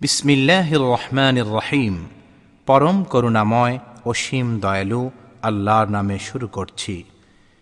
[0.00, 1.94] বিসমিল্লাহ রহমান রহিম
[2.68, 5.02] পরম করুণাময় অসীম দয়ালু
[5.42, 6.94] আল্লাহর নামে শুরু করছি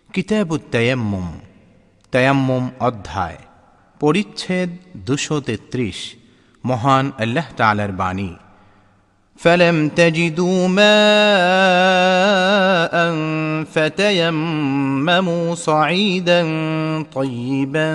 [0.09, 1.27] কিতাবুত তয়াম্মুম
[2.13, 3.39] তয়াম্মুম অধ্যায়
[4.01, 4.69] পরিচ্ছেদ
[5.07, 5.99] দুশো তেত্রিশ
[6.63, 8.31] মহান আল্লাহ তালার বাণী
[9.39, 10.85] فلم تجدوا ماء
[13.65, 16.41] فتيمموا صعيدا
[17.13, 17.89] طيبا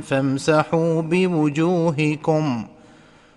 [0.00, 2.44] فامسحوا بوجوهكم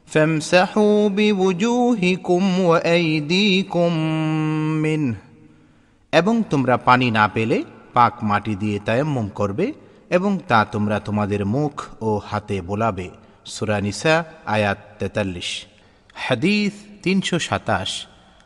[0.09, 3.91] فامسحوا بوجوهكم وأيديكم
[4.84, 5.16] منه
[6.13, 7.58] এবং তোমরা পানি না পেলে
[7.94, 9.66] পাক মাটি দিয়ে তায়াম্মুম করবে
[10.12, 13.08] এবং তা তোমরা তোমাদের মুখ ও হাতে বোলাবে
[13.45, 14.16] সুরানিসা
[14.48, 15.49] আয়াত তেতাল্লিশ
[16.16, 16.73] হাদিস
[17.04, 17.91] তিনশো সাতাশ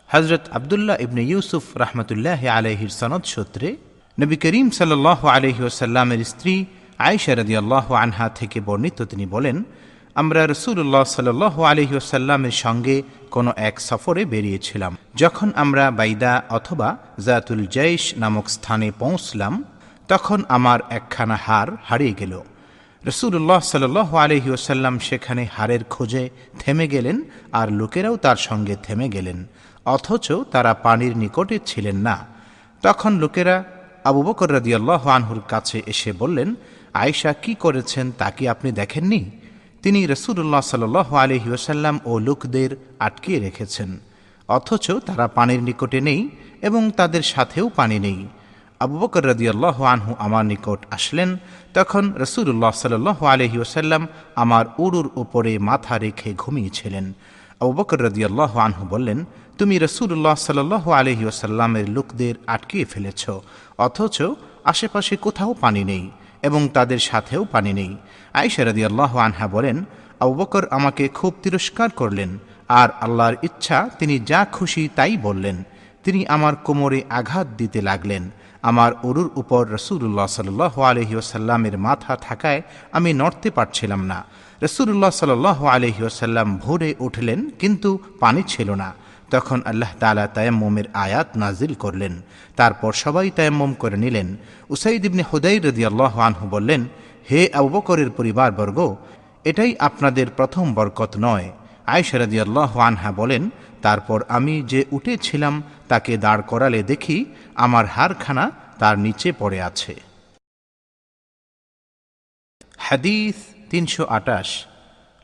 [0.09, 3.69] হজরত আবদুল্লাহ ইবনে ইউসুফ রহমতুল্লাহ আলহির সনদ সূত্রে
[4.17, 6.55] নবী করিম সাল্লাহ আলহি ওসাল্লামের স্ত্রী
[6.99, 9.57] আয়সা রদি আল্লাহ আনহা থেকে বর্ণিত তিনি বলেন
[10.16, 16.88] আমরা রসুল্লাহ সাল্লাহ আলহি ওসাল্লামের সঙ্গে কোনো এক সফরে বেরিয়েছিলাম। যখন আমরা বাইদা অথবা
[17.26, 19.64] জাতুল জৈশ নামক স্থানে পৌঁছলাম,
[20.08, 22.34] তখন আমার একখানা হার হারিয়ে গেল।
[23.04, 23.84] রসুল্লাহ সাল
[24.24, 27.16] আলহি ওসাল্লাম সেখানে হারের খোঁজে থেমে গেলেন
[27.52, 29.38] আর লোকেরাও তার সঙ্গে থেমে গেলেন,
[29.84, 32.16] অথচ তারা পানির নিকটে ছিলেন না।
[32.82, 33.64] তখন লোকেরা
[34.04, 36.54] আবু বকর রাদিয়াল্লাহ আনহুর কাছে এসে বললেন,
[36.94, 39.22] আয়েশা, কি করেছেন তা কি আপনি দেখেননি?
[39.84, 40.84] তিনি রসুল্লাহ সাল
[41.24, 42.70] আলহি ওসাল্লাম ও লোকদের
[43.06, 43.90] আটকিয়ে রেখেছেন।
[44.48, 46.20] অথচ তারা পানির নিকটে নেই
[46.68, 48.18] এবং তাদের সাথেও পানি নেই।
[48.84, 51.30] আবু বকর রদিয়াল্লাহ আনহু আমার নিকট আসলেন,
[51.76, 52.94] তখন রসুল্লাহ সাল
[53.34, 54.02] আলহি ওসাল্লাম
[54.42, 57.06] আমার উড়ুর উপরে মাথা রেখে ঘুমিয়েছিলেন।
[57.62, 59.18] আবু বকর রদিয়াল্লাহ আনহু বললেন,
[59.58, 60.58] তুমি রসুল্লাহ সাল
[61.00, 63.22] আলহি ওসাল্লামের লোকদের আটকিয়ে ফেলেছ,
[63.86, 64.16] অথচ
[64.64, 66.04] আশেপাশে কোথাও পানি নেই।
[66.48, 67.92] এবং তাদের সাথেও পানি নেই।
[68.40, 69.76] আইসা আল্লাহ আনহা বলেন,
[70.20, 72.30] আবু বকর আমাকে খুব তিরস্কার করলেন,
[72.80, 75.56] আর আল্লাহর ইচ্ছা তিনি যা খুশি তাই বললেন।
[76.04, 78.22] তিনি আমার কোমরে আঘাত দিতে লাগলেন।
[78.70, 82.60] আমার অরুর উপর রসুল্লাহ সাল্লাহ আলহি ওসাল্লামের মাথা থাকায়
[82.96, 84.18] আমি নড়তে পারছিলাম না।
[84.66, 88.88] রসুল্লাহ সাল্লাহ আলহি ওসাল্লাম ভোরে উঠলেন, কিন্তু পানি ছিল না।
[89.30, 92.22] তখন আল্লাহ তালা তায়াম্মমের আয়াত নাজিল করলেন।
[92.56, 94.36] তারপর সবাই তায়াম্মম করে নিলেন।
[94.70, 96.86] উসাইদ ইবনে হুদাই রদি আল্লাহ আনহু বললেন,
[97.30, 98.96] হে আবুবকরের পরিবারবর্গ,
[99.44, 101.52] এটাই আপনাদের প্রথম বরকত নয়।
[101.86, 103.50] আয়সা আল্লাহ আনহা বলেন,
[103.82, 107.24] তারপর আমি যে উঠেছিলাম, তাকে দাঁড় করালে দেখি
[107.54, 109.94] আমার হারখানা তার নিচে পড়ে আছে।
[112.78, 113.34] হাদিস
[113.70, 114.66] তিনশো আটাশ।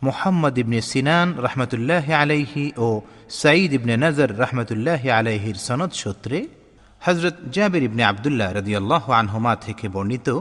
[0.03, 3.01] মোহাম্মদ ইবনে সিনান রহমতুল্লাহ আলাইহি ও
[3.31, 6.49] সাঈদ ইবনে নজর রহমতুল্লাহ আলাইহির সনদ সূত্রে
[7.01, 10.41] হজরত জাবির ইবনে আবদুল্লাহ রদিয়াল্লাহ আনহুমা থেকে বর্ণিত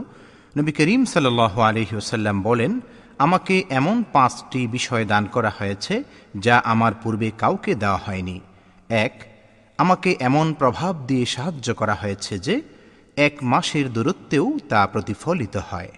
[0.56, 2.80] নবী করিম সাল্লাহ আলহি ওসাল্লাম বলেন,
[3.18, 6.02] আমাকে এমন পাঁচটি বিষয় দান করা হয়েছে
[6.36, 8.40] যা আমার পূর্বে কাউকে দেওয়া হয়নি।
[8.88, 9.14] এক,
[9.78, 12.62] আমাকে এমন প্রভাব দিয়ে সাহায্য করা হয়েছে যে
[13.16, 15.88] এক মাসের দূরত্বেও তা প্রতিফলিত হয়।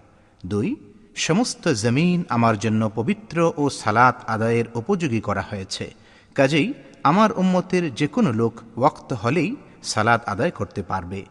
[0.45, 0.75] দুই
[1.15, 5.93] সমস্ত জমিন আমার জন্য পবিত্র ও সালাত আদায়ের উপযোগী করা হয়েছে।
[6.35, 11.25] কাজেই আমার উম্মতের যে কোনো লোক ওয়াক্ত হলেই সালাত আদায় করতে পারবে।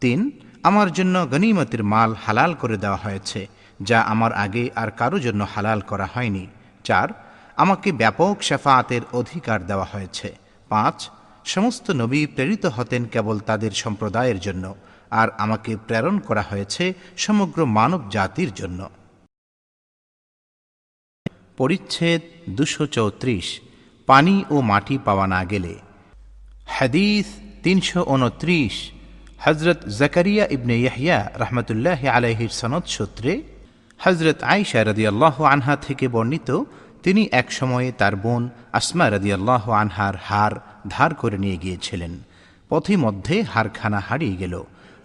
[0.00, 0.30] তিন,
[0.62, 3.46] আমার জন্য গনিমতের মাল হালাল করে দেওয়া হয়েছে,
[3.82, 6.46] যা আমার আগে আর কারও জন্য হালাল করা হয়নি।
[6.84, 7.08] চার,
[7.56, 10.34] আমাকে ব্যাপক শেফাতের অধিকার দেওয়া হয়েছে।
[10.68, 11.10] পাঁচ,
[11.44, 14.74] সমস্ত নবী প্রেরিত হতেন কেবল তাদের সম্প্রদায়ের জন্য,
[15.10, 18.88] আর আমাকে প্রেরণ করা হয়েছে সমগ্র মানব জাতির জন্য।
[21.56, 23.46] পরিচ্ছেদ দুশো চৌত্রিশ,
[24.08, 25.74] পানি ও মাটি পাওয়া না গেলে।
[26.66, 27.26] হাদিস
[27.62, 28.74] তিনশো উনত্রিশ
[29.44, 33.32] হজরত জাকারিয়া ইবনে ইয়াহিয়া রহমতুল্লাহ আলহির সনদ সূত্রে
[33.98, 36.48] হজরত আইসা রদিয়াল্লাহ আনহা থেকে বর্ণিত,
[37.02, 38.42] তিনি এক সময়ে তার বোন
[38.72, 40.52] আসমা রদিয়াল্লাহ আনহার হার
[40.88, 42.12] ধার করে নিয়ে গিয়েছিলেন।
[42.68, 44.54] পথিমধ্যে হারখানা হারিয়ে গেল।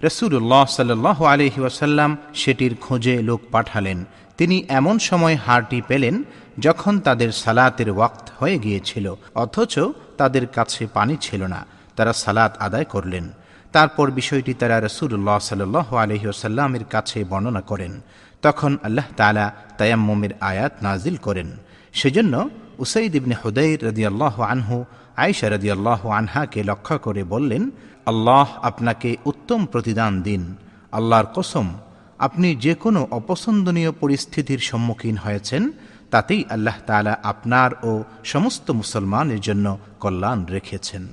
[0.04, 4.06] রসুল্লাহ সাল্লাহ আলহি ওয়াসাল্লাম সেটির খোঁজে লোক পাঠালেন
[4.38, 6.24] তিনি এমন সময় হারটি পেলেন
[6.60, 9.80] যখন তাদের সালাতের ওয়াক্ত হয়ে গিয়েছিল, অথচ
[10.18, 11.66] তাদের কাছে পানি ছিল না।
[11.96, 13.30] তারা সালাত আদায় করলেন।
[13.72, 18.02] তারপর বিষয়টি তারা রসুল্লাহ সাল্লাহ আলহিউসাল্লামের কাছে বর্ণনা করেন।
[18.42, 21.52] তখন আল্লাহ তালা তায়াম্মমের আয়াত নাজিল করেন।
[21.94, 24.86] সেজন্য উসাইদ ইবনে হুদাইর রদিয়াল্লাহ আনহু
[25.18, 27.70] আয়সা রদিয়াল্লাহ আনহাকে লক্ষ্য করে বললেন,
[28.06, 30.56] আল্লাহ আপনাকে উত্তম প্রতিদান দিন।
[30.92, 31.74] আল্লাহর কসম
[32.20, 35.64] আপনি যে কোনো অপছন্দনীয় পরিস্থিতির সম্মুখীন হয়েছেন,
[36.12, 37.92] তাতেই আল্লাহ তালা আপনার ও
[38.24, 41.04] সমস্ত মুসলমানের জন্য কল্যাণ রেখেছেন।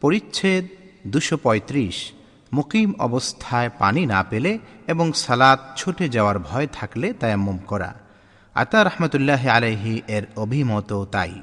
[0.00, 0.64] পরিচ্ছেদ
[1.06, 1.96] দুশো পঁয়ত্রিশ,
[2.52, 7.90] মুকিম অবস্থায় পানি না পেলে এবং সালাদ ছুটে যাওয়ার ভয় থাকলে তায়াম্মুম করা।
[8.54, 11.34] আতা রহমতুল্লাহ আলাইহি এর অভিমত তাই।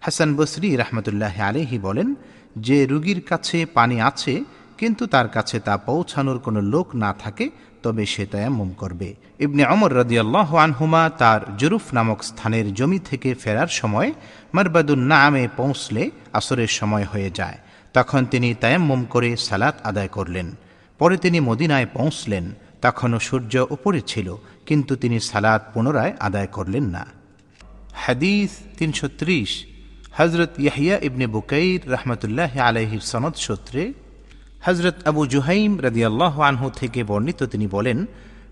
[0.00, 2.08] হাসান বসরি রহমতুল্লাহ আলাইহি বলেন,
[2.56, 4.34] যে রুগীর কাছে পানি আছে
[4.80, 7.46] কিন্তু তার কাছে তা পৌঁছানোর কোনো লোক না থাকে,
[7.82, 13.70] তবে সে তায়াম্মুম করবে। ইবনে অমর রদিয়াল্লাহ আনহুমা তার জুরুফ নামক স্থানের জমি থেকে ফেরার
[13.80, 14.12] সময়
[14.54, 17.58] মারবাদুন নামে পৌঁছলে আসরের সময় হয়ে যায়।
[17.92, 20.48] তখন তিনি তায়াম্মুম করে সালাত আদায় করলেন।
[20.98, 22.44] পরে তিনি মদিনায় পৌঁছলেন।
[22.82, 24.28] তখনও সূর্য উপরে ছিল,
[24.66, 27.06] কিন্তু তিনি সালাত পুনরায় আদায় করলেন না।
[27.94, 29.50] হাদিস তিনশো ত্রিশ
[30.18, 33.82] হজরত ইয়াহিয়া ইবনে বুকাইর রহমতুল্লাহ আলহির সনদ সূত্রে
[34.66, 38.06] হজরত আবু জুহাইম রদিয়াল্লাহ আনহু থেকে বর্ণিত তিনি বলেন,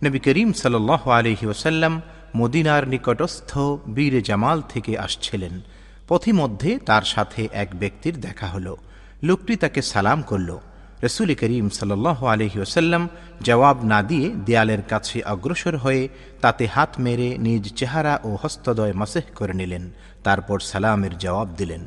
[0.04, 2.00] নবী করিম সাল্লাহ আলহি ওসাল্লাম
[2.36, 3.58] মদিনার নিকটস্থ
[3.88, 5.60] বীর জামাল থেকে আসছিলেন।
[6.08, 8.76] পথিমধ্যে তার সাথে এক ব্যক্তির দেখা হলো।
[9.22, 10.58] লোকটি তাকে সালাম করল।
[11.04, 13.08] রসুল করিম সাল্লাহ আলহি ওসাল্লাম
[13.42, 16.08] জবাব না দিয়ে দেয়ালের কাছে অগ্রসর হয়ে
[16.40, 19.84] তাতে হাত মেরে নিজ চেহারা ও হস্তদয় মাসেহ করে নিলেন।
[20.24, 21.82] তারপর সালামের জবাব দিলেন,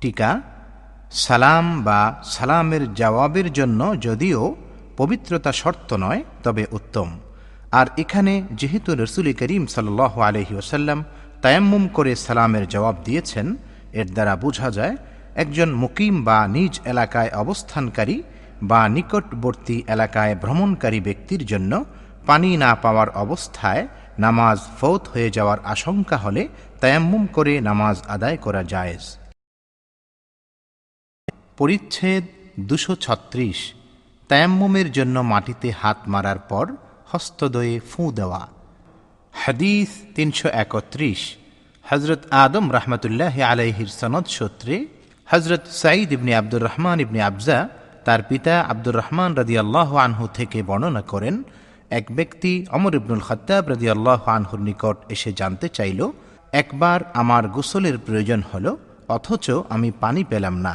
[0.00, 0.42] টিকা
[1.12, 4.56] সালাম বা সালামের জবাবের জন্য যদিও
[4.96, 7.08] পবিত্রতা শর্ত নয়, তবে উত্তম।
[7.72, 9.88] আর এখানে যেহেতু রসুল করিম সাল
[10.28, 11.04] আলহি ওসাল্লাম
[11.42, 13.56] তায়াম্মুম করে সালামের জবাব দিয়েছেন,
[13.92, 14.96] এর দ্বারা বোঝা যায়
[15.34, 18.22] একজন মুকিম বা নিজ এলাকায় অবস্থানকারী
[18.62, 21.84] বা নিকটবর্তী এলাকায় ভ্রমণকারী ব্যক্তির জন্য
[22.26, 23.88] পানি না পাওয়ার অবস্থায়
[24.18, 26.48] নামাজ ফৌত হয়ে যাওয়ার আশঙ্কা হলে
[26.80, 29.25] তায়াম্মুম করে নামাজ আদায় করা জায়েজ।
[31.58, 32.24] পরিচ্ছেদ
[32.70, 33.58] দুশো ছত্রিশ।
[34.30, 36.66] তায়াম্মুমের জন্য মাটিতে হাত মারার পর
[37.10, 38.42] হস্তদয়ে ফুঁ দেওয়া।
[39.42, 41.20] হাদিস তিনশো একত্রিশ।
[41.86, 44.74] হজরত আদম রহমতুল্লাহ আলাইহির সনদ সূত্রে
[45.28, 47.58] হজরত সাঈদ ইবনে আব্দুর রহমান ইবনে আবজা
[48.06, 51.34] তার পিতা আব্দুর রহমান রদি আল্লাহ আনহু থেকে বর্ণনা করেন,
[51.98, 56.00] এক ব্যক্তি অমর ইবনুল খত্তাব রদি আল্লাহ আনহুর নিকট এসে জানতে চাইল,
[56.60, 58.66] একবার আমার গোসলের প্রয়োজন হল,
[59.16, 60.74] অথচ আমি পানি পেলাম না।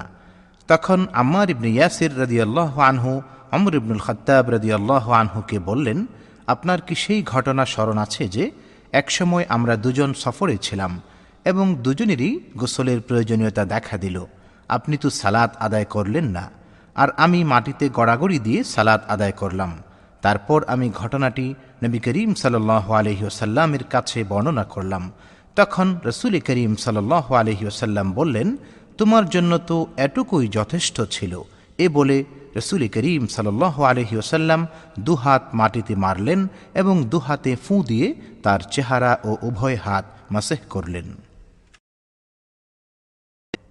[0.67, 3.21] তখন আম্মার ইবনে ইয়াসির রদি আল্লাহ আনহু
[3.51, 6.05] অমর ইবনুল খত্তাব আল্লাহ আনহুকে বললেন,
[6.47, 8.51] আপনার কি সেই ঘটনা স্মরণ আছে যে,
[8.91, 11.01] একসময় আমরা দুজন সফরে ছিলাম
[11.45, 14.25] এবং দুজনেরই গোসলের প্রয়োজনীয়তা দেখা দিল।
[14.69, 16.49] আপনি তো সালাত আদায় করলেন না।
[16.95, 19.77] আর আমি মাটিতে গড়াগড়ি দিয়ে সালাত আদায় করলাম।
[20.21, 21.53] তারপর আমি ঘটনাটি
[21.83, 25.11] নবী করিম সাল্লাহ আলহিউসাল্লামের কাছে বর্ণনা করলাম।
[25.55, 28.57] তখন রসুল করিম সাল্লাহ আলহিউসাল্লাম বললেন
[29.01, 31.41] তোমার জন্য তো এটুকুই যথেষ্ট ছিল।
[31.77, 32.23] এ বলে
[32.55, 34.67] রসুল করিম সাল্লাহ আলহি ওসাল্লাম
[34.99, 41.07] দুহাত মাটিতে মারলেন এবং দুহাতে ফুঁ দিয়ে তার চেহারা ও উভয় হাত মাসেহ করলেন।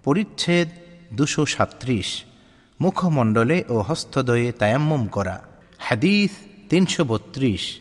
[0.03, 0.69] পরিচ্ছেদ
[1.13, 2.23] দুশো সাত্রিশ।
[2.81, 5.41] মুখমণ্ডলে ও হস্তদয়ে তায়াম্মম করা।
[5.77, 6.31] হাদিস
[6.69, 7.79] তিনশো বত্রিশ।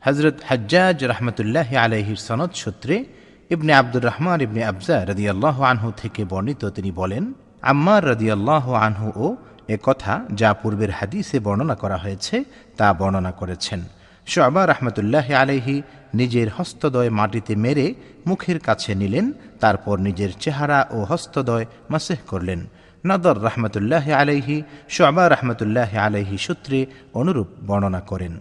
[0.00, 3.04] হজরত হজ্জাজ রহমতুল্লাহ আলহির সনদ সূত্রে
[3.50, 9.36] ইবনে আব্দুর রহমান ইবনে আবজা রদিয়াল্লাহ আনহু থেকে বর্ণিত তিনি বলেন, আম্মার রদিয়াল্লাহ আনহু ও
[9.68, 12.44] এ কথা যা পূর্বের হাদিসে বর্ণনা করা হয়েছে,
[12.76, 13.80] তা বর্ণনা করেছেন।
[14.26, 15.82] শোয়াবা রহমতুল্লাহ আলহি
[16.14, 17.94] নিজের হস্তদয় মাটিতে মেরে
[18.26, 22.66] মুখের কাছে নিলেন, তারপর নিজের চেহারা ও হস্তদয় মাসেহ করলেন।
[23.06, 28.34] নদর রহমতুল্লাহ আলহি শোয়াবা রহমতুল্লাহ আলহি সূত্রে অনুরূপ বর্ণনা করেন।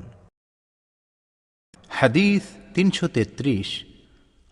[1.90, 3.86] হাদিস তিনশো তেত্রিশ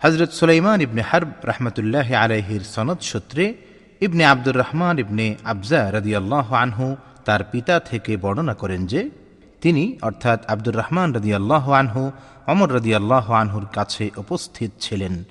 [0.04, 3.54] হজরত সুলাইমান ইবনে হারব রহমতুল্লাহ আলহির সনদ সূত্রে
[4.02, 9.10] ইবনে আব্দুর রহমান ইবনে আবজা রদিয়াল্লাহ আনহু তার পিতা থেকে বর্ণনা করেন যে,
[9.62, 12.12] তিনি অর্থাৎ আব্দুর রহমান রদিয়াল্লাহ আনহু
[12.48, 15.24] অমর রদিয়াল্লাহ আনহুর কাছে উপস্থিত ছিলেন।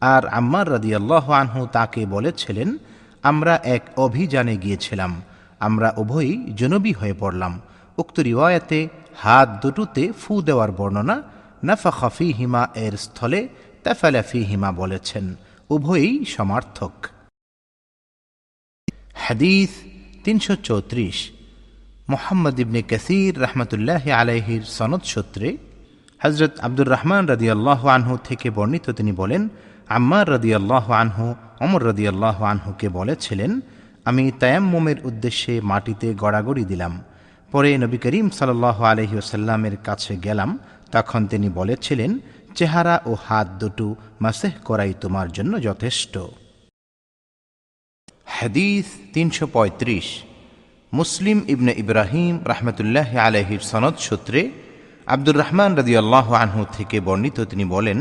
[0.00, 2.78] আর আম্মার রদিয়াল্লাহ আনহু তাকে বলেছিলেন,
[3.22, 5.22] আমরা এক অভিযানে গিয়েছিলাম।
[5.60, 7.60] আমরা উভয়ই জনবী হয়ে পড়লাম।
[7.96, 11.22] উক্ত রিওয়ায়াতে হাত দুটোতে ফু দেওয়ার বর্ণনা
[11.62, 13.48] নাফা খফি হিমা এর স্থলে
[13.88, 15.24] তাফালাফি হিমা বলেছেন,
[15.74, 16.94] উভয়ই সমার্থক।
[19.24, 19.70] হাদিস
[20.24, 21.18] তিনশো চৌত্রিশ,
[22.12, 25.48] মোহাম্মদ ইবনে কাসির রহমতুল্লাহ আলাইহির সনদ সূত্রে
[26.22, 29.42] হজরত আব্দুর রহমান রদিয়াল্লাহ আনহু থেকে বর্ণিত তিনি বলেন,
[29.96, 31.26] আম্মার রদিয়াল্লাহ আনহু
[31.64, 33.52] অমর রদিয়াল্লাহ আনহুকে বলেছিলেন,
[34.08, 36.92] আমি তায়াম্মুমের উদ্দেশ্যে মাটিতে গড়াগড়ি দিলাম।
[37.52, 40.50] পরে নবী করিম সাল্লাহ আলহি ওসাল্লামের কাছে গেলাম,
[40.94, 42.12] তখন তিনি বলেছিলেন
[42.58, 43.86] চেহারা ও হাত দুটো
[44.20, 46.14] মাসেহ করাই তোমার জন্য যথেষ্ট।
[48.36, 50.06] হাদিস তিনশো পঁয়ত্রিশ।
[50.92, 54.40] মুসলিম ইবনে ইব্রাহিম রহমতুল্লাহ আলহির সনদ সূত্রে
[55.06, 57.98] আব্দুর রহমান রদিয়াল্লাহ আনহু থেকে বর্ণিত তিনি বলেন,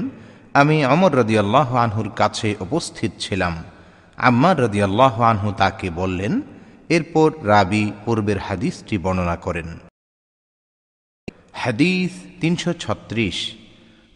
[0.53, 3.53] আমি অমর রদিয়াল্লাহ আনহুর কাছে উপস্থিত ছিলাম।
[4.17, 6.33] আম্মার রদিয়াল্লাহ আনহু তাকে বললেন,
[6.89, 9.69] এরপর রাবি পূর্বের হাদিসটি বর্ণনা করেন।
[11.53, 12.11] হাদিস
[12.41, 13.37] তিনশো ছত্রিশ।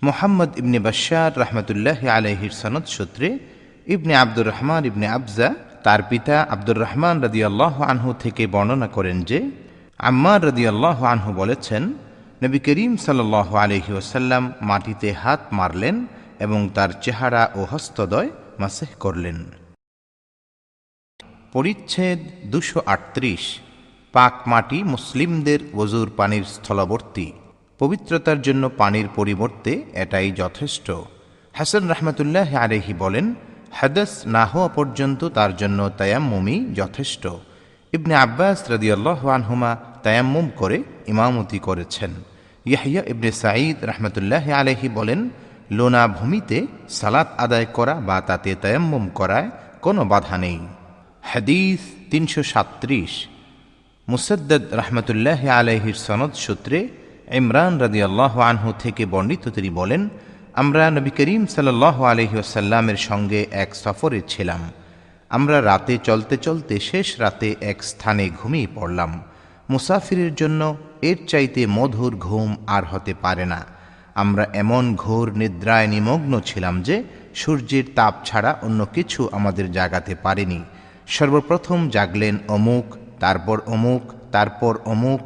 [0.08, 3.28] মোহাম্মদ ইবনে বাশার রহমতুল্লাহ আলহির সনদ সূত্রে
[3.96, 5.50] ইবনে আব্দুর রহমান ইবনে আবজা
[5.86, 9.40] তার পিতা আব্দুর রহমান রদিয়াল্লাহ আনহু থেকে বর্ণনা করেন যে,
[10.10, 11.84] আম্মার রদিয়াল্লাহ আনহু বলেছেন,
[12.44, 13.20] নবী করিম সাল
[13.64, 15.96] আলহি ওসাল্লাম মাটিতে হাত মারলেন
[16.40, 18.30] এবং তার চেহারা ও হস্তদয়
[18.60, 19.38] মাসেহ করলেন।
[21.54, 22.20] পরিচ্ছেদ
[22.52, 23.44] দুশো আটত্রিশ,
[24.14, 27.28] পাক মাটি মুসলিমদের ওজুর পানির স্থলবর্তী।
[27.82, 30.92] পবিত্রতার জন্য পানির পরিবর্তে এটাই যথেষ্ট।
[31.54, 33.34] হাসান রহমতুল্লাহ আরেহি বলেন,
[33.72, 37.28] হাদাস না হওয়া পর্যন্ত তার জন্য তায়াম্মুমি যথেষ্ট।
[37.94, 42.12] ইবনে আব্বাস রদিয়াল্লাহ আনহুমা তায়াম্মুম করে ইমামতি করেছেন।
[42.66, 45.30] ইয়াহিয়া ইবনে সাঈদ রহমতুল্লাহ আলহি বলেন,
[45.72, 49.50] লোনা ভূমিতে সালাত আদায় করা বা তাতে তায়াম্মুম করায়
[49.82, 50.60] কোনো বাধা নেই।
[51.22, 51.80] হাদিস
[52.12, 53.28] তিনশো সাত্রিশ।
[54.08, 57.01] মুসদ্দদ রহমতুল্লাহ আলহির সনদ সূত্রে
[57.40, 60.10] ইমরান রাদিয়াল্লাহ আনহু থেকে বর্ণিত তিনি বলেন,
[60.54, 64.62] আমরা নবী করিম সাল্লাহ আলহি আসাল্লামের সঙ্গে এক সফরে ছিলাম।
[65.30, 69.12] আমরা রাতে চলতে চলতে শেষ রাতে এক স্থানে ঘুমিয়ে পড়লাম।
[69.70, 73.66] মুসাফিরের জন্য এর চাইতে মধুর ঘুম আর হতে পারে না।
[74.16, 77.04] আমরা এমন ঘোর নিদ্রায় নিমগ্ন ছিলাম যে
[77.36, 80.60] সূর্যের তাপ ছাড়া অন্য কিছু আমাদের জাগাতে পারেনি।
[81.08, 82.86] সর্বপ্রথম জাগলেন অমুক,
[83.20, 85.24] তারপর অমুক তারপর অমুক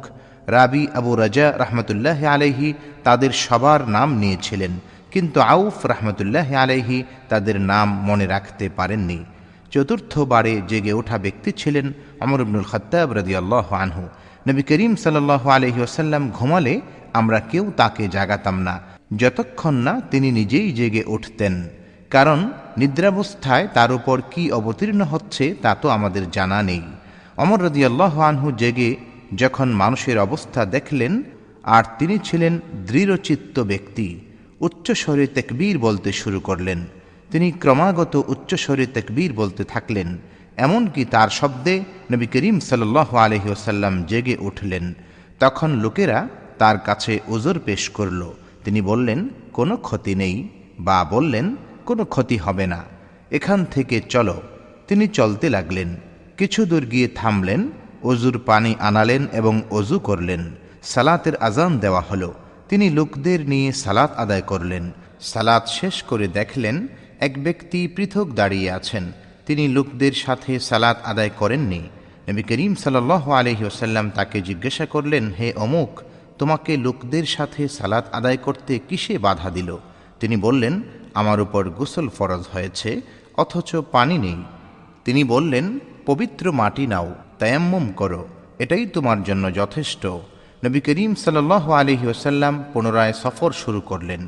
[0.48, 2.68] রাবি আবু রাজা রহমতুল্লাহ আলহি
[3.06, 4.72] তাদের সবার নাম নিয়েছিলেন।
[5.12, 6.98] কিন্তু আউফ রহমতুল্লাহ আলহি
[7.30, 9.18] তাদের নাম মনে রাখতে পারেননি।
[9.72, 11.86] চতুর্থবারে জেগে ওঠা ব্যক্তি ছিলেন
[12.22, 13.08] অমর ইবনুল খত্তাব
[13.42, 14.04] আল্লাহ আনহু।
[14.48, 16.74] নবী করিম সাল্লাহ আলহি আসাল্লাম ঘুমালে
[17.18, 18.74] আমরা কেউ তাকে জাগাতাম না,
[19.16, 21.54] যতক্ষণ না তিনি নিজেই জেগে উঠতেন।
[22.10, 22.38] কারণ
[22.80, 26.82] নিদ্রাবস্থায় তার উপর কি অবতীর্ণ হচ্ছে তা তো আমাদের জানা নেই।
[27.42, 28.90] অমর রদি আল্লাহ আনহু জেগে
[29.34, 31.22] যখন মানুষের অবস্থা দেখলেন,
[31.62, 34.20] আর তিনি ছিলেন দৃঢ়চিত্ত ব্যক্তি,
[34.60, 36.84] উচ্চস্বরে তেকবীর বলতে শুরু করলেন।
[37.30, 40.18] তিনি ক্রমাগত উচ্চস্বরে তেকবীর বলতে থাকলেন,
[40.56, 44.94] এমনকি তার শব্দে নবী করিম সাল্লাহ আলহি ওসাল্লাম জেগে উঠলেন।
[45.40, 46.28] তখন লোকেরা
[46.58, 48.32] তার কাছে ওজোর পেশ করল।
[48.64, 52.84] তিনি বললেন, কোনো ক্ষতি নেই। বা বললেন, কোনো ক্ষতি হবে না।
[53.30, 54.42] এখান থেকে চলো।
[54.88, 55.96] তিনি চলতে লাগলেন।
[56.36, 57.70] কিছু দূর গিয়ে থামলেন
[58.06, 60.42] অজুর পানি আনালেন এবং অজু করলেন।
[60.82, 62.34] সালাতের আজান দেওয়া হলো।
[62.68, 64.84] তিনি লোকদের নিয়ে সালাত আদায় করলেন।
[65.20, 66.86] সালাত শেষ করে দেখলেন
[67.20, 69.04] এক ব্যক্তি পৃথক দাঁড়িয়ে আছেন।
[69.46, 71.82] তিনি লোকদের সাথে সালাত আদায় করেননি।
[72.28, 76.00] নবী করিম সাল্লাহ আলহি ওসাল্লাম তাকে জিজ্ঞাসা করলেন, হে অমুক,
[76.38, 79.78] তোমাকে লোকদের সাথে সালাত আদায় করতে কিসে বাধা দিল?
[80.20, 80.82] তিনি বললেন,
[81.14, 83.00] আমার উপর গোসল ফরজ হয়েছে,
[83.36, 84.36] অথচ পানি নেই।
[85.04, 88.22] তিনি বললেন, পবিত্র মাটি নাও। তায়াম্মুম করো,
[88.58, 90.02] এটাই তোমার জন্য যথেষ্ট।
[90.64, 94.22] নবী করিম সাল্লাহ আলহি ওসাল্লাম পুনরায় সফর শুরু করলেন।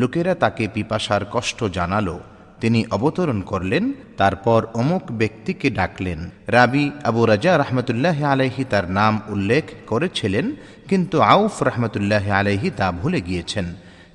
[0.00, 2.16] লোকেরা তাকে পিপাসার কষ্ট জানালো,
[2.62, 3.84] তিনি অবতরণ করলেন,
[4.20, 10.46] তারপর অমুক ব্যক্তিকে ডাকলেন। রাবি আবু রাজা রহমতুল্লাহ আলহি তার নাম উল্লেখ করেছিলেন,
[10.88, 13.66] কিন্তু আউফ রহমতুল্লাহ আলহি তা ভুলে গিয়েছেন।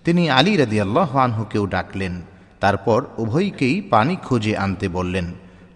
[0.05, 2.13] তিনি আলী রাদি আল্লাহ আনহুকেও ডাকলেন,
[2.59, 5.27] তারপর উভয়কেই পানি খুঁজে আনতে বললেন।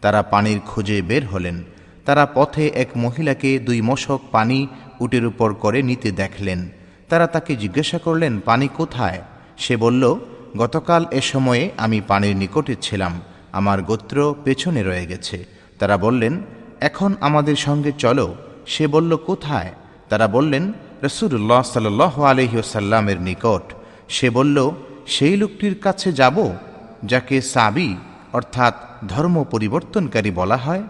[0.04, 1.58] তারা পানির খুঁজে বের হলেন।
[2.06, 4.68] তারা পথে এক মহিলাকে দুই মশক পানি
[5.00, 6.70] উটের উপর করে নিতে দেখলেন।
[7.10, 9.22] তারা তাকে জিজ্ঞাসা করলেন, পানি কোথায়?
[9.58, 10.16] সে বলল,
[10.58, 15.46] গতকাল এ সময়ে আমি পানির নিকটে ছিলাম, আমার গোত্র পেছনে রয়ে গেছে।
[15.80, 16.42] তারা বললেন,
[16.80, 18.36] এখন আমাদের সঙ্গে চলো।
[18.68, 19.72] সে বলল, কোথায়?
[20.10, 20.72] তারা বললেন
[21.04, 23.74] রসুল্লাহ সাল আলহিউসাল্লামের নিকট।
[24.10, 24.72] সে বলল,
[25.08, 26.54] সেই লোকটির কাছে যাব,
[27.04, 27.96] যাকে সাবি
[28.34, 28.74] অর্থাৎ
[29.08, 30.84] ধর্ম পরিবর্তনকারী বলা হয়?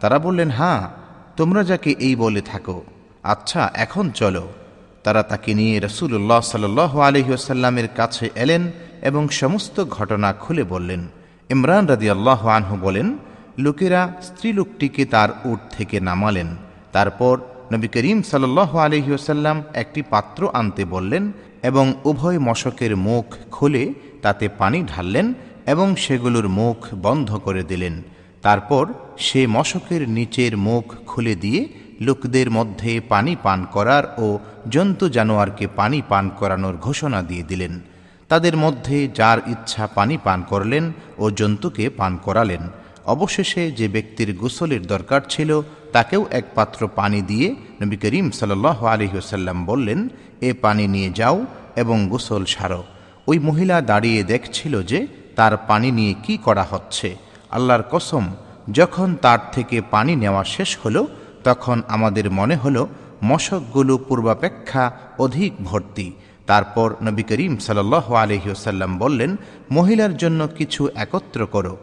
[0.00, 0.88] তারা বললেন হ্যাঁ
[1.36, 2.82] তোমরা যাকে এই বলে থাকো
[3.22, 4.48] আচ্ছা এখন চলো।
[5.04, 8.70] তারা তাকে নিয়ে রসুল্লাহ সাল আলহিউসাল্লামের কাছে এলেন
[9.02, 11.08] এবং সমস্ত ঘটনা খুলে বললেন।
[11.48, 13.18] ইমরান রাদি আল্লাহ আনহু বলেন,
[13.58, 16.46] লোকেরা স্ত্রীলোকটিকে তার উট থেকে নামালেন।
[16.92, 17.38] তারপর
[17.72, 24.82] নবী করিম সাল্লাহ আলহিউসাল্লাম একটি পাত্র আনতে বললেন এবং উভয় মশকের মুখ খুলে তাতে পানি
[24.82, 25.34] ঢাললেন
[25.66, 28.02] এবং সেগুলোর মুখ বন্ধ করে দিলেন।
[28.46, 28.84] তারপর
[29.26, 31.60] সে মশকের নিচের মুখ খুলে দিয়ে
[32.06, 34.26] লোকদের মধ্যে পানি পান করার ও
[34.74, 37.74] জন্তু জানোয়ারকে পানি পান করানোর ঘোষণা দিয়ে দিলেন।
[38.30, 40.84] তাদের মধ্যে যার ইচ্ছা পানি পান করলেন
[41.18, 42.62] ও জন্তুকে পান করালেন।
[43.14, 45.50] অবশেষে যে ব্যক্তির গোসলের দরকার ছিল,
[45.94, 47.48] তাকেও এক পাত্র পানি দিয়ে
[47.82, 50.00] নবী করিম সাল্লাহ আলহিহসাল্লাম বললেন,
[50.48, 51.36] এ পানি নিয়ে যাও
[51.82, 52.82] এবং গোসল সারো।
[53.26, 55.00] ওই মহিলা দাঁড়িয়ে দেখছিল যে
[55.38, 57.08] তার পানি নিয়ে কি করা হচ্ছে।
[57.50, 58.34] আল্লাহর কসম,
[58.72, 61.06] যখন তার থেকে পানি নেওয়া শেষ হলো,
[61.44, 62.88] তখন আমাদের মনে হলো,
[63.24, 66.12] মশকগুলো পূর্বাপেক্ষা অধিক ভর্তি।
[66.46, 69.36] তারপর নবী করিম সাল্লাহ আলহিউসাল্লাম বললেন,
[69.70, 71.76] মহিলার জন্য কিছু একত্র করো।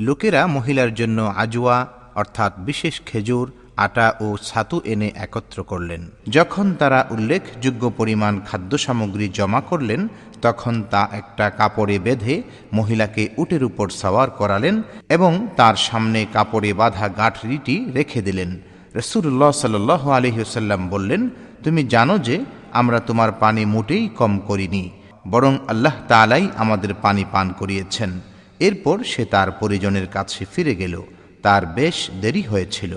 [0.00, 3.52] লোকেরা মহিলার জন্য আজুয়া অর্থাৎ বিশেষ খেজুর
[3.86, 10.00] আটা ও ছাতু এনে একত্র করলেন। যখন তারা উল্লেখযোগ্য পরিমাণ খাদ্য সামগ্রী জমা করলেন,
[10.42, 17.06] তখন তা একটা কাপড়ে বেঁধে মহিলাকে উটের উপর সাওয়ার করালেন এবং তার সামনে কাপড়ে বাঁধা
[17.08, 18.50] গাঁঠরিটি রেখে দিলেন।
[18.94, 21.22] রসুল্লাহ সাল আলহিহসাল্লাম বললেন,
[21.64, 22.36] তুমি জানো যে
[22.72, 24.84] আমরা তোমার পানি মোটেই কম করিনি,
[25.28, 28.10] বরং আল্লাহ তালাই আমাদের পানি পান করিয়েছেন।
[28.60, 30.94] এরপর সে তার পরিজনের কাছে ফিরে গেল।
[31.42, 32.92] তার বেশ দেরি হয়েছিল।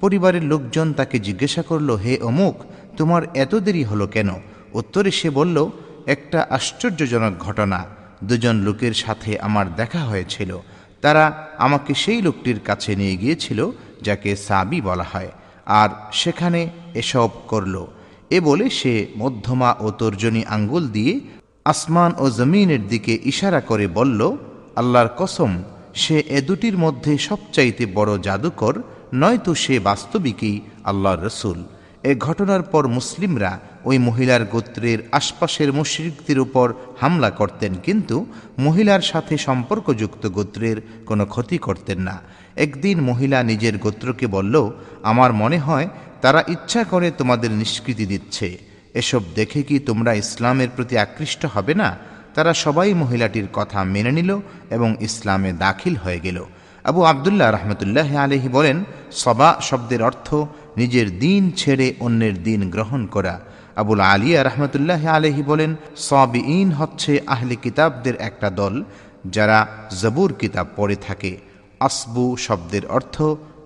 [0.00, 2.64] পরিবারের লোকজন তাকে জিজ্ঞাসা করল, হে অমুক,
[2.96, 4.30] তোমার এত দেরি হলো কেন?
[4.72, 5.70] উত্তরে সে বলল,
[6.06, 7.86] একটা আশ্চর্যজনক ঘটনা।
[8.24, 10.58] দুজন লোকের সাথে আমার দেখা হয়েছিল।
[11.00, 13.70] তারা আমাকে সেই লোকটির কাছে নিয়ে গিয়েছিল,
[14.02, 15.30] যাকে সাবি বলা হয়,
[15.66, 17.86] আর সেখানে এসব করল।
[18.30, 21.20] এ বলে সে মধ্যমা ও তর্জনী আঙ্গুল দিয়ে
[21.64, 24.36] আসমান ও জমিনের দিকে ইশারা করে বলল,
[24.76, 25.62] আল্লাহর কসম,
[25.94, 28.82] সে এ দুটির মধ্যে সবচাইতে বড় জাদুকর
[29.14, 31.64] নয়তো সে বাস্তবিকই আল্লাহর রসুল।
[32.02, 38.26] এ ঘটনার পর মুসলিমরা ওই মহিলার গোত্রের আশপাশের মুশ্রিকদের উপর হামলা করতেন, কিন্তু
[38.58, 42.20] মহিলার সাথে সম্পর্কযুক্ত গোত্রের কোনো ক্ষতি করতেন না।
[42.56, 44.70] একদিন মহিলা নিজের গোত্রকে বলল,
[45.02, 45.88] আমার মনে হয়
[46.22, 48.58] তারা ইচ্ছা করে তোমাদের নিষ্কৃতি দিচ্ছে।
[48.94, 51.96] এসব দেখে কি তোমরা ইসলামের প্রতি আকৃষ্ট হবে না?
[52.34, 56.44] তারা সবাই মহিলাটির কথা মেনে নিল এবং ইসলামে দাখিল হয়ে গেল।
[56.88, 60.34] আবু আবদুল্লাহ রহমতুল্লাহ আলহি বলেন, সবা শব্দের অর্থ
[60.76, 63.40] নিজের দিন ছেড়ে অন্যের দিন গ্রহণ করা।
[63.76, 68.84] আবুল আলিয়া রহমতুল্লাহ আলহি বলেন সব সবিইন হচ্ছে আহলি কিতাবদের একটা দল
[69.26, 69.58] যারা
[70.00, 71.38] জবুর কিতাব পড়ে থাকে।
[71.80, 73.22] আসবু শব্দের অর্থ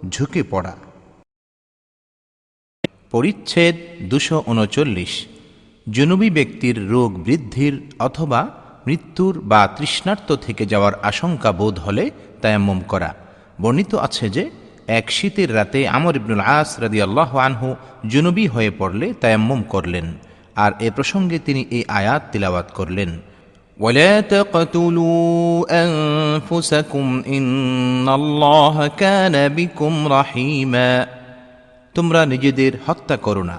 [0.09, 0.75] ঝুঁকে পড়া।
[3.11, 3.77] পরিচ্ছেদ
[4.11, 5.27] দুশো উনচল্লিশ।
[5.93, 12.04] জনুবী ব্যক্তির রোগ বৃদ্ধির অথবা মৃত্যুর বা তৃষ্ণার্ত থেকে যাওয়ার আশঙ্কা বোধ হলে
[12.42, 13.10] তায়াম্মম করা
[13.62, 14.44] বর্ণিত আছে যে
[14.90, 17.68] এক শীতের রাতে আমর ইবনুল আস রাদি আল্লাহ আনহু
[18.12, 20.08] জুনুবি হয়ে পড়লে তায়াম্মম করলেন
[20.56, 23.12] আর এ প্রসঙ্গে তিনি এই আয়াত তিলাবাত করলেন
[23.80, 30.90] ولا تقتلوا أنفسكم إن الله كان بكم رحيما
[31.96, 33.58] তোমরা নিজেদের হত্যা করো না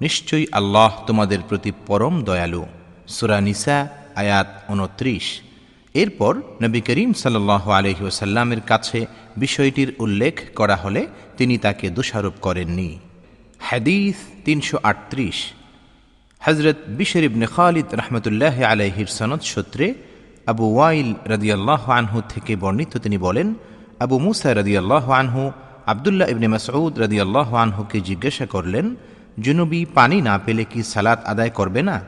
[0.00, 2.62] নিশ্চয়ই আল্লাহ তোমাদের প্রতি পরম দয়ালু
[3.08, 3.78] সুরা নিসা
[4.15, 5.41] আয়াত উনত্রিশ।
[5.93, 9.05] এরপর নবী করিম সাল্লাহ আলহি ওসাল্লামের কাছে
[9.37, 12.99] বিষয়টির উল্লেখ করা হলে তিনি তাকে দোষারোপ করেননি।
[13.59, 15.53] হাদিস তিনশো আটত্রিশ।
[16.41, 19.93] হজরত বিশর ইবনে খালিদ রহমতুল্লাহ আলহির সনদ সূত্রে
[20.47, 23.53] আবু ওয়াইল রদিয়াল্লাহ আনহু থেকে বর্ণিত তিনি বলেন,
[23.99, 25.51] আবু মুসা রদিয়াল্লাহ আনহু
[25.85, 28.95] আবদুল্লাহ ইবনে মাসউদ রদিয়াল্লাহ আনহুকে জিজ্ঞাসা করলেন,
[29.39, 32.01] জুনুবি পানি না পেলে কি সালাত আদায় করবে না?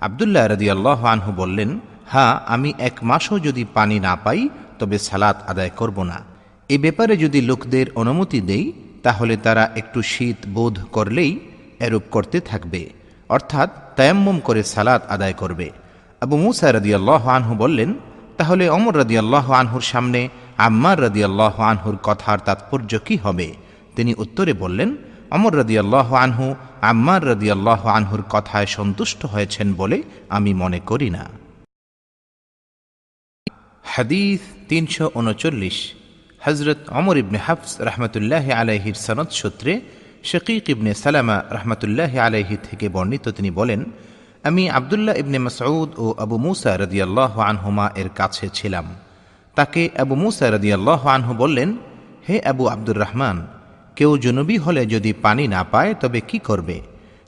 [0.00, 5.70] আবদুল্লাহ রদিয়াল্লাহ আনহু বললেন হ্যাঁ আমি এক মাসও যদি পানি না পাই, তবে সালাত আদায়
[5.76, 6.20] করব না।
[6.68, 11.40] এ ব্যাপারে যদি লোকদের অনুমতি দেই, তাহলে তারা একটু শীত বোধ করলেই
[11.80, 12.90] এরূপ করতে থাকবে।
[13.28, 15.70] অর্থাৎ তায়াম্মম করে সালাত আদায় করবে।
[16.20, 17.94] আবু মুসা রদিয়াল্লাহ আনহু বললেন,
[18.36, 23.54] তাহলে অমর রদিয়াল্লাহ আনহুর সামনে আম্মার রদিয়াল্লাহ আনহুর কথার তাৎপর্য কি হবে?
[23.96, 24.96] তিনি উত্তরে বললেন
[25.30, 31.24] অমর রদিয়াল্লাহ আনহু আম্মার রদিয়াল্লাহ আনহুর কথায় সন্তুষ্ট হয়েছেন বলে আমি মনে করি না।
[33.84, 35.94] হাদিস তিনশো উনচল্লিশ
[36.40, 39.80] হজরত অমর ইবনে হাফস রহমতুল্লাহ আলাইহির সনদ সূত্রে
[40.30, 43.84] শকিক ইবনে সালামা রহমতুল্লাহ আলাইহি থেকে বর্ণিত তিনি বলেন,
[44.48, 48.86] আমি আবদুল্লাহ ইবনে মাসউদ ও আবু মুসা রদিয়াল্লাহ আনহুমা এর কাছে ছিলাম।
[49.54, 51.76] তাকে আবু মুসা রদিয়াল্লাহ আনহু বললেন,
[52.28, 53.46] হে আবু আব্দুর রহমান
[53.98, 56.76] কেউ জনবী হলে যদি পানি না পায়, তবে কি করবে?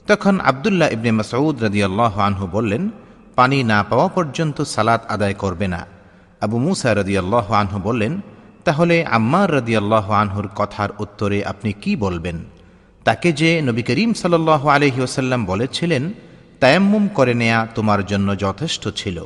[0.09, 2.83] তখন আবদুল্লাহ ইবনে মাসউদ রদিয়াল্লাহ আনহু বললেন,
[3.39, 5.81] পানি না পাওয়া পর্যন্ত সালাত আদায় করবে না।
[6.41, 8.13] আবু মুসা রদিয়াল্লাহ আনহু বললেন,
[8.67, 12.37] তাহলে আম্মার রদিয়াল্লাহ আনহুর কথার উত্তরে আপনি কি বলবেন?
[13.07, 16.03] তাকে যে নবী করিম সাল্লাহ আলহি ওসাল্লাম বলেছিলেন,
[16.63, 19.19] তায়াম্মুম করে নেয়া তোমার জন্য যথেষ্ট ছিল।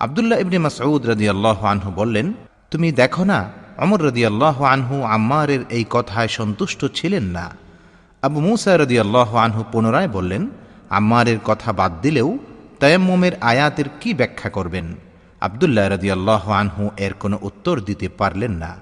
[0.00, 2.26] আবদুল্লাহ ইবনে মাসউদ রদিয়াল্লাহ আনহু বললেন,
[2.70, 3.38] তুমি দেখো না
[3.78, 7.46] অমর রদিয়াল্লাহ আনহু আম্মারের এই কথায় সন্তুষ্ট ছিলেন না।
[8.22, 10.50] আবু মুসা রদিয়াল্লাহ আনহু পুনরায় বললেন,
[10.90, 12.38] আম্মারের কথা বাদ দিলেও
[12.80, 14.86] তায়াম্মুমের আয়াতের কি ব্যাখ্যা করবেন?
[15.40, 18.76] আবদুল্লাহ রদিয়াল্লাহ আনহু এর কোনো উত্তর দিতে পারলেন না।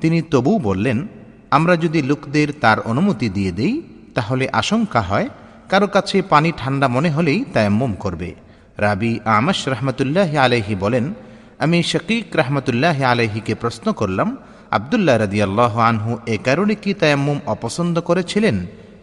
[0.00, 1.08] তিনি তবু বললেন,
[1.50, 3.82] আমরা যদি লোকদের তার অনুমতি দিয়ে দেই,
[4.14, 5.28] তাহলে আশঙ্কা হয়
[5.68, 8.34] কারও কাছে পানি ঠান্ডা মনে হলেই তায়াম্মুম করবে।
[8.78, 11.14] রাবি আমাস রহমতুল্লাহ আলহি বলেন
[11.62, 14.28] আমি শকিক রহমতুল্লাহ আলহিকে প্রশ্ন করলাম,
[14.76, 18.56] আবদুল্লাহ রদিয়াল্লাহ আনহু এ কারণে কি তায়াম্মুম অপছন্দ করেছিলেন?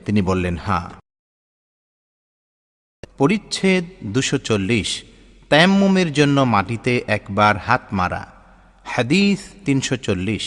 [0.06, 0.88] তিনি বললেন হ্যাঁ
[3.20, 3.86] পরিচ্ছেদ
[4.16, 4.90] দুশো চল্লিশ,
[5.52, 8.24] তায়াম্মুমের জন্য মাটিতে একবার হাত মারা।
[8.86, 10.46] হাদিস তিনশো চল্লিশ,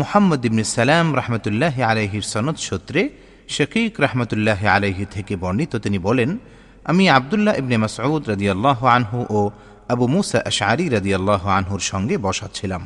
[0.00, 3.02] মুহাম্মদ ইবনে সালাম রহমতুল্লাহ আলহির সনদ সূত্রে
[3.56, 6.30] শকিক রহমতুল্লাহ আলহি থেকে বর্ণিত তিনি বলেন,
[6.90, 9.40] আমি আবদুল্লাহ ইবনে মাসউদ রদিয়াল্লাহ আনহু ও
[9.88, 12.82] আবু মুসা আশারি রদিয়াল্লাহ আনহুর সঙ্গে বসা ছিলাম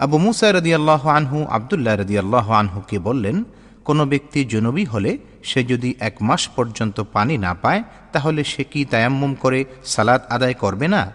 [0.00, 3.44] আবু মুসা রদিয়াল্লাহ আনহু আবদুল্লাহ রদিয়াল্লাহ আনহুকে বললেন,
[3.84, 8.84] কোনো ব্যক্তি জনবী হলে সে যদি এক মাস পর্যন্ত পানি না পায়, তাহলে সে কি
[8.84, 11.12] তায়াম্মুম করে সালাদ আদায় করবে না?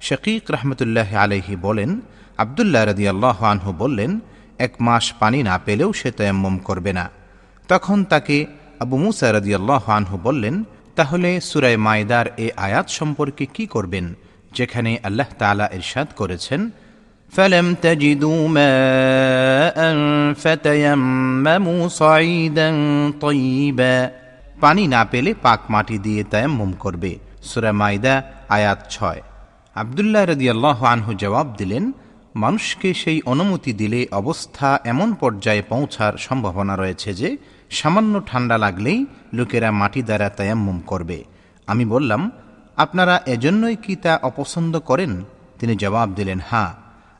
[0.00, 2.00] শকিক রহমতুল্লাহ আলহি বলেন,
[2.38, 4.20] আবদুল্লাহ রদিয়াল্লাহ আনহু বললেন,
[4.58, 7.10] এক মাস পানি না পেলেও সে তায়াম্মুম করবে না।
[7.68, 8.46] তখন তাকে
[8.80, 14.14] আবু মুসা রদিয়াল্লাহ আনহু বললেন, তাহলে সুরায় মায়দার এ আয়াত সম্পর্কে কি করবেন?
[14.51, 16.61] যেখানে আল্লাহ তালা ইরশাদ করেছেন
[17.33, 19.77] فلم تجدوا ماء
[20.33, 22.69] فتيمموا صعيدا
[23.21, 23.95] طيبا
[24.61, 27.11] পানি না পেলে পাক মাটি দিয়ে তায়াম্মুম করবে
[27.43, 28.15] সুরা মাইদা
[28.49, 29.21] আয়াত ছয়
[29.75, 31.83] আবদুল্লাহ রদিয়াল্লাহ আনহু জবাব দিলেন
[32.35, 37.29] মানুষকে সেই অনুমতি দিলে অবস্থা এমন পর্যায়ে পৌঁছার সম্ভাবনা রয়েছে যে
[37.71, 38.99] সামান্য ঠান্ডা লাগলেই
[39.33, 41.17] লোকেরা মাটি দ্বারা তায়াম্মুম করবে
[41.67, 42.21] আমি বললাম
[42.76, 45.24] আপনারা এজন্যই কি তা অপছন্দ করেন?
[45.58, 46.72] তিনি জবাব দিলেন হ্যাঁ।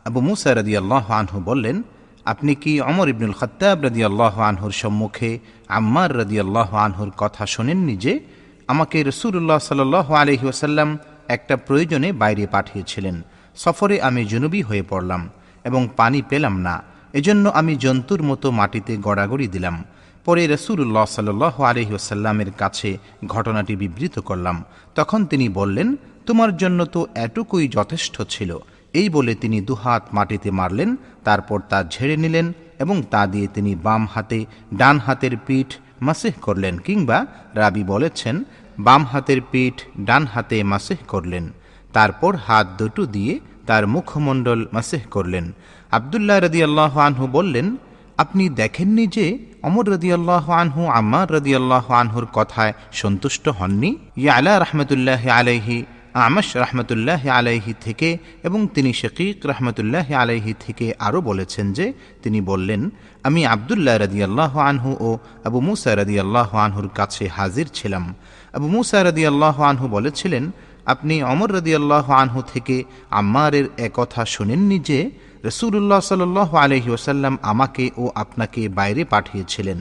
[0.05, 1.83] আবু মুসা রদিয়াল্লাহ আনহু বললেন,
[2.25, 5.39] আপনি কি অমর ইবনুল খত্তাব রদিয়াল্লাহ আনহুর সম্মুখে
[5.69, 8.21] আম্মার রদিয়াল্লাহ আনহুর কথা শোনেননি যে
[8.69, 13.23] আমাকে রসুল্লাহ সাল আলহি ওসাল্লাম একটা প্রয়োজনে বাইরে পাঠিয়েছিলেন?
[13.57, 15.29] সফরে আমি জুনুবি হয়ে পড়লাম
[15.65, 19.85] এবং পানি পেলাম না। এজন্য আমি জন্তুর মতো মাটিতে গড়াগড়ি দিলাম।
[20.25, 21.29] পরে রসুল্লাহ সাল
[21.71, 24.57] আলহি ওসাল্লামের কাছে ঘটনাটি বিবৃত করলাম।
[24.95, 28.51] তখন তিনি বললেন, তোমার জন্য তো এটুকুই যথেষ্ট ছিল।
[28.95, 34.03] এই বলে তিনি দুহাত মাটিতে মারলেন, তারপর তা ঝেড়ে নিলেন এবং তা দিয়ে তিনি বাম
[34.15, 34.39] হাতে
[34.75, 35.69] ডান হাতের পিঠ
[36.01, 38.45] মাসেহ করলেন কিংবা রাবি বলেছেন,
[38.79, 41.45] বাম হাতের পিঠ ডান হাতে মাসেহ করলেন।
[41.93, 45.53] তারপর হাত দুটো দিয়ে তার মুখমণ্ডল মাসেহ করলেন।
[45.91, 47.77] আবদুল্লাহ রদিয়াল্লাহ আনহু বললেন,
[48.17, 49.27] আপনি দেখেননি যে
[49.63, 57.75] অমর রদিয়াল্লাহ আনহু, আম্মার রদিয়াল্লাহ আনহুর কথায় সন্তুষ্ট হননি। ইয়ালা রহমতুল্লাহ আলাইহি, আমাশ রহমতুল্লাহ আলাইহি
[57.81, 62.91] থেকে এবং তিনি শকিক রহমতুল্লাহ আলাইহি থেকে আরও বলেছেন যে, তিনি বললেন,
[63.23, 68.15] আমি আবদুল্লাহ রদিয়াল্লাহ আনহু ও আবু মুসা রদিয়াল্লাহ আনহুর কাছে হাজির ছিলাম।
[68.53, 70.51] আবু মুসা রদিয়াল্লাহ আনহু বলেছিলেন,
[70.87, 75.11] আপনি অমর রদিয়াল্লাহ আনহু থেকে আম্মারের একথা শোনেননি যে
[75.45, 76.23] রসুল্লাহ সাল
[76.65, 79.79] আলহি ওসাল্লাম আমাকে ও আপনাকে বাইরে পাঠিয়েছিলেন।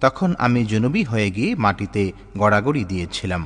[0.00, 2.02] তখন আমি জনবী হয়ে গিয়ে মাটিতে
[2.38, 3.42] গড়াগড়ি দিয়েছিলাম।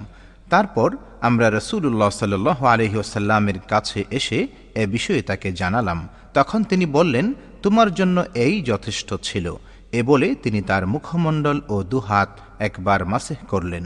[0.51, 0.89] তারপর
[1.21, 2.33] আমরা রসুল্লাহ সাল
[2.73, 4.39] আলহি ওসাল্লামের কাছে এসে
[4.75, 5.99] এ বিষয়ে তাকে জানালাম।
[6.35, 7.27] তখন তিনি বললেন,
[7.63, 9.47] তোমার জন্য এই যথেষ্ট ছিল।
[9.93, 13.85] এ বলে তিনি তার মুখমণ্ডল ও দুহাত একবার মাসেহ করলেন।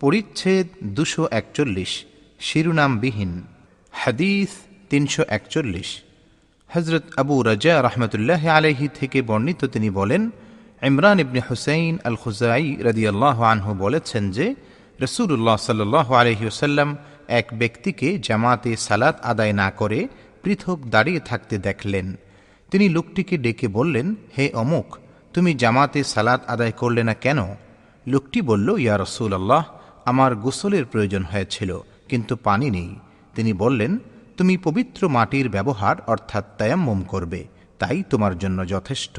[0.00, 0.66] পরিচ্ছেদ
[0.96, 1.92] দুশো একচল্লিশ,
[2.40, 3.32] শিরুনামবিহীন।
[3.92, 4.50] হাদিস
[4.92, 5.90] তিনশো একচল্লিশ।
[6.70, 10.22] হজরত আবু রাজা রহমতুল্লাহ আলহি থেকে বর্ণিত তিনি বলেন,
[10.88, 14.46] ইমরান ইবনে হুসাইন আল খুজাই রদিয়াল্লাহ আনহু বলেছেন যে
[15.04, 16.88] রসুল্লাহ সাল্লাহ আলহিউসাল্লাম
[17.40, 20.00] এক ব্যক্তিকে জামাতে সালাত আদায় না করে
[20.42, 22.06] পৃথক দাঁড়িয়ে থাকতে দেখলেন।
[22.70, 24.88] তিনি লোকটিকে ডেকে বললেন, হে অমুক,
[25.34, 27.40] তুমি জামাতে সালাত আদায় করলে না কেন?
[28.06, 29.62] লোকটি বলল, ইয়া রসুল আল্লাহ
[30.10, 31.70] আমার গোসলের প্রয়োজন হয়েছিল,
[32.10, 32.90] কিন্তু পানি নেই।
[33.36, 33.92] তিনি বললেন
[34.42, 37.40] তুমি পবিত্র মাটির ব্যবহার অর্থাৎ তায়াম্মম করবে
[37.78, 39.16] তাই তোমার জন্য যথেষ্ট।